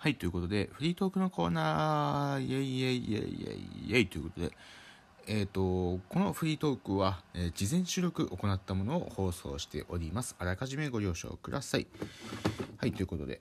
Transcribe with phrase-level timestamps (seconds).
[0.00, 3.52] はい、ということで、フリートークのコーナー、イェイイェイイェイイェ
[3.88, 4.52] イイェイということで、
[5.26, 10.36] えっ、と、このフリートークは、えー事前収録行ったものを放送しております。
[10.38, 11.88] あらかじめご了承ください。
[12.76, 13.40] はい、ということで、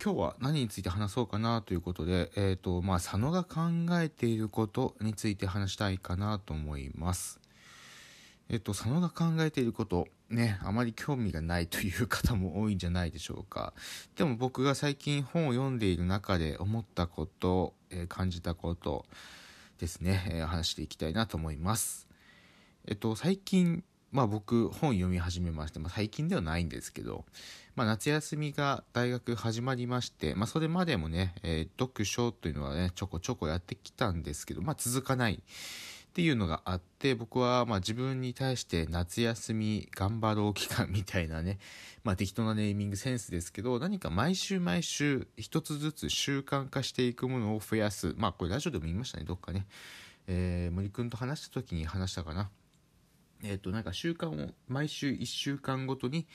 [0.00, 3.62] 今日は何について話そうかなということで、えっ、と、まあ、佐野が考
[4.00, 7.40] えていることについて話したいかなと思います。
[8.48, 13.74] えっと、佐野が考えていること、ね、あまり興味がないという方も多いんじゃないでしょうか。
[14.14, 19.04] でも僕が最近本を読んでいる中で思ったこと、えー感じたこと
[19.78, 22.06] ですね、えー話していきたいなと思います。
[22.86, 23.82] えっと、最近、
[24.12, 27.24] まあ僕本読み始めまして、まあ最近ではないんですけど、
[27.74, 35.42] まあ夏休みが大学始まりまして、まあそれまでもね、えー読書というのはね、ちょこちょこやってきたんですけど、まあ続かない。
[36.16, 41.58] っていうのがあって僕はまあ自分に対して夏休み頑張ろう期間みたいなね
[42.04, 48.14] まあ適当なネーミングセンスですけど何か毎週毎週一つずつ習慣化していくものを増やす。
[48.16, 49.66] まあこれラジオでも言いましたねどっかね。
[50.26, 52.48] えー森くんと話した時に話したかな。
[53.42, 56.26] えっ、となんか習慣を毎週1週間ごとに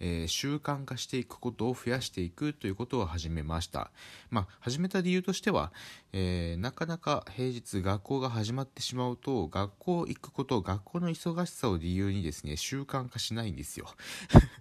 [0.00, 3.90] えー習慣化していくことを増やしていくということを始めました。
[4.30, 5.72] まあ、始めた理由としては、
[6.12, 13.86] えーなかなか平日学校が始まってしまうと、学校行くこと、学校の忙しさを理由にですね、習慣化しないんですよ。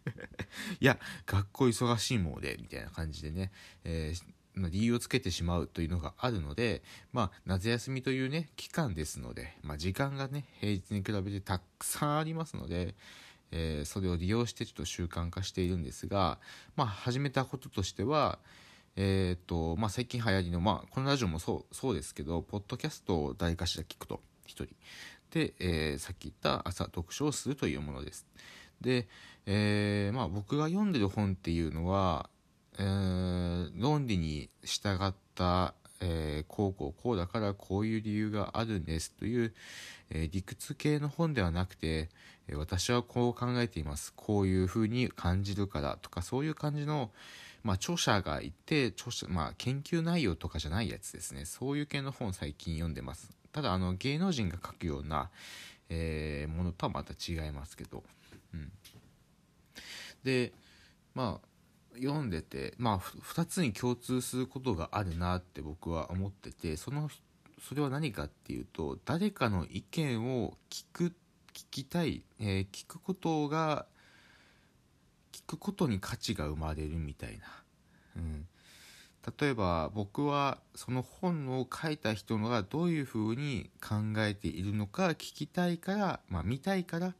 [0.80, 3.52] いや、学校忙しいもんで、みたいな感じでね、
[3.84, 4.38] えー
[4.72, 6.82] 理由をつけてしまうというのがあるので、
[7.14, 12.96] まあ、夏休みというね、期間ですので、まあ、時間がね、平日に比べてたくさんありますので、
[13.52, 16.40] えーそれを利用してちょっと習慣化しているんですが、
[16.76, 18.40] まあ、始めたこととしては、
[18.95, 24.22] えーとまあ、最近流行りの、まあ、このラジオもそうそうですけどポッドキャストを誰かしら聞くと。
[24.48, 24.73] 一人。
[25.31, 28.25] で、えーさっき言った朝読書をするというものです。
[28.81, 29.08] で、
[29.45, 32.30] えーまあ、僕が読んでる本っていうのは、
[32.80, 39.53] えー論理に従った、えーこうこうこうだからこういう理由があるんですという、
[40.09, 42.09] えー理屈系の本ではなくて、
[42.56, 44.13] 私はこう考えています。
[44.16, 47.12] こういうふうに感じるからとかそういう感じの、
[47.63, 51.46] まあ、著者がいて著者、まあ、研究内容とかじゃないやつですね。
[51.46, 53.30] そういう系の本最近読んでます。
[53.52, 55.30] ただあの芸能人が書くような、
[55.90, 58.03] えーものとはまた違いますけど、
[58.53, 58.72] うん、
[60.24, 60.53] で
[61.16, 61.47] まあ
[62.00, 67.09] 読んでてまあ2つに共通することがあるなって僕は思っててその
[67.68, 71.12] それは何かっていうと誰かの意見を聞く聞
[71.84, 73.86] きたい、えー聞くことが
[75.32, 77.46] 聞くことに価値が生まれるみたいな、
[78.16, 78.48] うん、
[79.40, 87.14] 例えば僕はその本を書いた人がどういうふうに考えているのか聞きたいから、まあ、見たいから、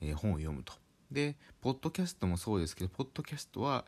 [0.00, 0.72] えー本を読むと。
[1.10, 3.84] でポッドキャストもそうですけどポッドキャストは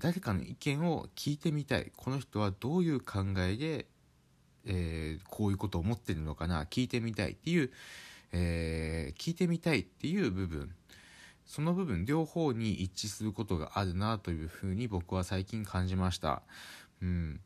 [0.00, 1.90] 誰かの意見を聞いてみたい。
[1.96, 3.86] この人はどういう考えで、
[4.66, 7.70] えーこういうことを思ってるのかな聞いてみたいっていう、
[8.32, 10.70] えー聞いてみたいっていう部分
[11.44, 16.42] その部分両方に一致することがあるなというふうに僕は最近感じました。
[17.02, 17.40] うん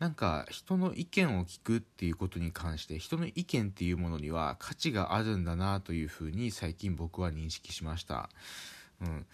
[0.00, 8.28] なんか人の意見を聞くっていうことに関して人の意見っていうものには価値があるんだなというふうに最近僕は認識しました。
[9.00, 9.26] うん、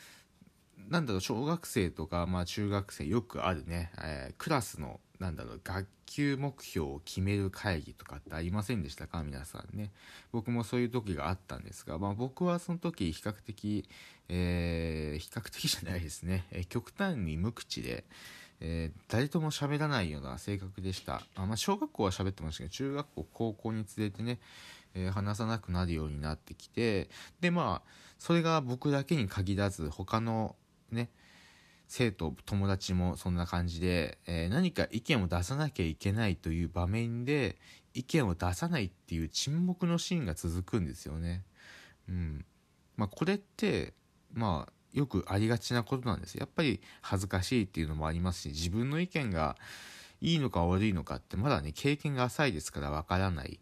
[0.88, 9.22] なんだろう小学生とか、まあ、中学生よくあるね、えークラスのなんだろう学級目標を決める会議とかってありませんでしたか？
[9.22, 9.92] 皆さんね。
[10.32, 13.86] 僕もそういう時があったんですが、まあ、僕はその時比較的、
[14.28, 18.04] えー比較的じゃないですね、えー極端に無口で、
[18.60, 21.22] えー誰とも喋らないような性格でした。
[21.36, 24.41] あ、まあ、小学校は喋ってましたけど中学校高校に連れてね、
[24.94, 27.10] えー話さなくなるようになってきて
[27.41, 30.56] でまあそれが僕だけに限らず他の
[30.91, 31.10] ね
[31.92, 37.56] 生徒友達もそんな感じで、えー何か意見を出さなきゃいけないという場面で
[37.94, 41.42] 意見を出さないっていう沈黙のシーンが続くんですよね。
[42.08, 42.44] うん。
[42.96, 43.92] まあ、これって
[44.32, 46.36] まあよくありがちなことなんです。
[46.36, 49.56] やっぱり恥ずかしいっていうのもありますし自分の意見が
[50.20, 53.59] いいのか悪いのかってまだね経験が浅いですからわからない、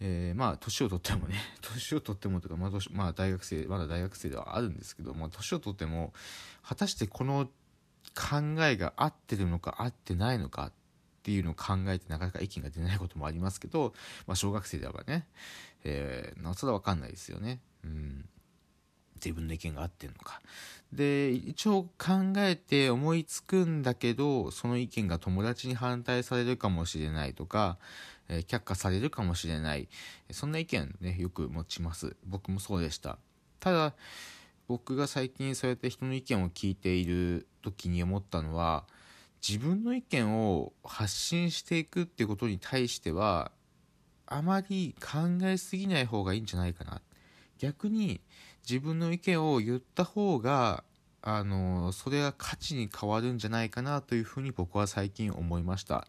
[0.00, 6.12] えーまあ年を取ってもね 年を取ってもというか、まあまあ、大学生まだ大学生ではあるんですけど、まあ、年を取っても
[6.62, 7.48] 果たしてこの
[8.14, 10.72] 考えが合ってるのか合ってないのかっ
[11.22, 13.94] ていうのを考えてなかなか意見が出ないこともありますけど、
[14.26, 15.26] まあ、小学生ではね、
[15.84, 17.60] えー、なおさら分かんないですよね。
[17.84, 18.28] うん
[19.24, 20.42] 自分の意見が合ってるのか。
[20.92, 27.78] で一応考えて思いつくんだけどその意見が友達に反対されるかもしれないとか、
[28.28, 29.88] えー却下されるかもしれない
[30.30, 33.18] そんな意見ねよく持ちます僕もそうでした
[33.60, 33.94] ただ
[34.66, 38.84] 僕が最近そうやって人の意見を聞いている時に思ったのは
[39.46, 43.50] 自分の意見を発信していくっていうことに対しては
[44.26, 47.02] あまり考えすぎない方がいいんじゃないかな。
[47.58, 48.20] 逆に
[48.68, 50.82] 自分の意見を言った方が
[51.26, 56.06] あのそれが価値に変わるんじゃないかなというふうに僕は最近思いました。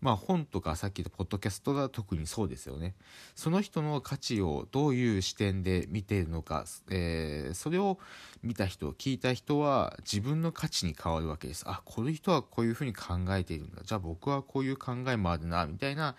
[0.00, 2.94] まあ本とかさっき言ったポッドキャストが特にそうですよね。
[3.34, 7.98] その人の価値をどういう視点で見ているのか、えー、それを
[8.44, 11.64] 見た人聞いた人は自分の価値に変わるわけです。
[11.66, 13.82] あこの人はこういうふうに考えているんだ。
[13.82, 16.14] じゃあ僕はこういう考えもあるなみたいな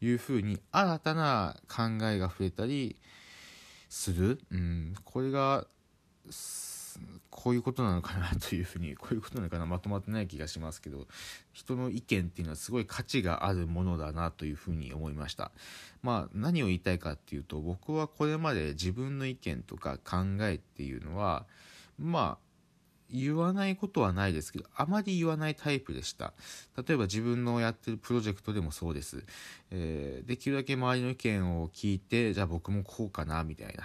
[0.00, 2.96] いうふうに新たな考えが増えたり
[3.88, 5.66] する、うん、これが
[7.30, 11.06] こういうことなのかなというふうにこういうことなのかなまとまってない気がしますけど
[11.52, 15.52] 人の意見っていうのはすごい価値があるものだなというふうに思いました。
[16.02, 21.46] まあ何を言いたいかっていうと僕はこれまで自分の意見とか考えっていうのは
[21.98, 22.45] まあ
[23.10, 26.32] 言わないことはないですけど、あまり言わないタイプでした。
[26.76, 29.24] 例えば自分のやってるプロジェクトでもそうです。
[29.70, 33.84] えー、できるだけ周りの意見を聞いて、じゃあ僕もこうかな、みたいな。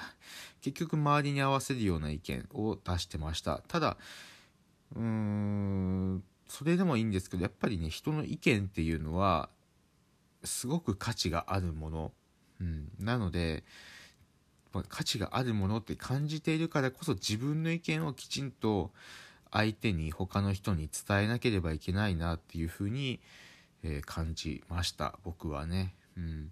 [0.62, 3.62] 結局周りに合わせるような意見を出してました。
[3.68, 3.98] ただ、
[4.96, 9.50] うーん、それでもいいんですけど、やっぱりね、人の意見っていうのは、
[10.44, 12.12] すごく価値があるもの。
[12.60, 13.64] うん、なので、
[14.74, 18.92] まあ、価値があるものって感じているからこそ自分の意見をきちんと
[19.52, 23.20] 相手に他の人に伝えなければいけないなっていうふうに、
[23.84, 25.20] えー、感じました。
[25.24, 25.94] 僕はね。
[26.18, 26.52] うん。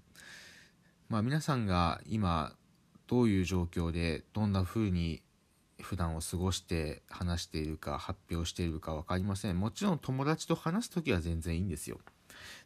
[1.07, 2.54] まあ、皆さんが今
[3.07, 5.24] どういう状況でどんなふうに
[5.81, 9.60] 普段を過ごして話しているか発表しているか分かりません。
[9.60, 12.00] もちろん友達と話す時は全然いいんですよ。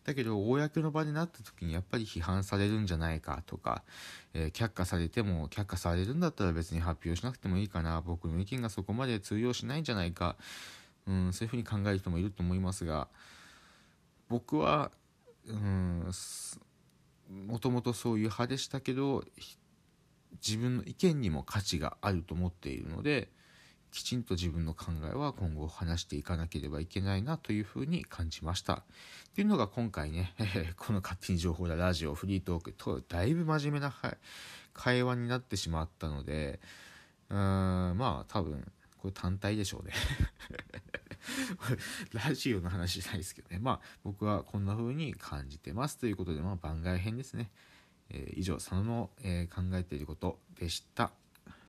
[0.03, 3.83] だけど公の場になった時にやっぱり批判されるんじゃないかとか、
[4.33, 8.01] えー、却下されても却下されるんだったら別に発表しなくてもいいかな。
[8.01, 10.35] 僕の意見がそこまで通用しないんじゃないか、
[11.07, 13.07] うん、そういうふうに考える人もいると思いますが
[14.29, 14.91] 僕は
[17.47, 19.23] もともとそういう派でしたけど
[20.45, 23.29] 自分の意見にも価値があると思っているので
[23.93, 28.73] きちんと自分の考えは今後話していかなければいけないなというふうに感じました。
[28.73, 28.83] っ
[29.35, 30.33] ていうのが今回ね、
[30.77, 33.93] この勝手に情報だラジオフリートークとだいぶ真面目な
[34.73, 36.59] 会話になってしまったので、
[37.29, 39.93] うーん、まあ多分これ単体でしょうね
[42.13, 43.59] ラジオの話じゃないですけどね。
[43.59, 47.51] まあ僕はこんな風に感じてますということで、まあ番外編ですね。
[48.09, 51.11] えー、以上、佐野の、えー、考えていることでした。